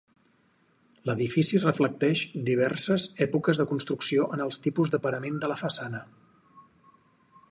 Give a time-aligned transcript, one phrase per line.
[1.09, 6.05] L'edifici reflecteix diverses èpoques de construcció en els tipus de parament de la façana.